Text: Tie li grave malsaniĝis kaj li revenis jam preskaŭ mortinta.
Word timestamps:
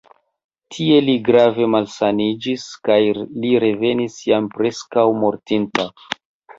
Tie 0.75 0.95
li 1.09 1.15
grave 1.27 1.67
malsaniĝis 1.75 2.65
kaj 2.89 2.99
li 3.21 3.55
revenis 3.67 4.19
jam 4.33 4.53
preskaŭ 4.59 5.09
mortinta. 5.25 5.93